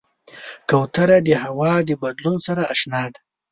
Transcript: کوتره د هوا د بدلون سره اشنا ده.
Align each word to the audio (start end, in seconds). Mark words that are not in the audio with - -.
کوتره 0.69 1.17
د 1.27 1.29
هوا 1.43 1.73
د 1.87 1.89
بدلون 2.01 2.37
سره 2.47 2.61
اشنا 2.73 3.03
ده. 3.13 3.19